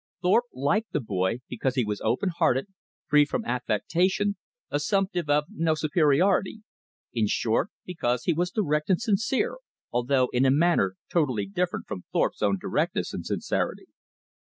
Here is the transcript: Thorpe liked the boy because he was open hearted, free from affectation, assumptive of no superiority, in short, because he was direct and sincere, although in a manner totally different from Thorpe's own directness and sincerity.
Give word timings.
Thorpe 0.23 0.45
liked 0.51 0.93
the 0.93 0.99
boy 0.99 1.41
because 1.47 1.75
he 1.75 1.85
was 1.85 2.01
open 2.01 2.29
hearted, 2.35 2.65
free 3.05 3.23
from 3.23 3.45
affectation, 3.45 4.35
assumptive 4.71 5.29
of 5.29 5.43
no 5.49 5.75
superiority, 5.75 6.63
in 7.13 7.27
short, 7.27 7.69
because 7.85 8.23
he 8.23 8.33
was 8.33 8.49
direct 8.49 8.89
and 8.89 8.99
sincere, 8.99 9.57
although 9.91 10.29
in 10.33 10.43
a 10.43 10.49
manner 10.49 10.95
totally 11.11 11.45
different 11.45 11.85
from 11.87 12.05
Thorpe's 12.11 12.41
own 12.41 12.57
directness 12.59 13.13
and 13.13 13.23
sincerity. 13.23 13.85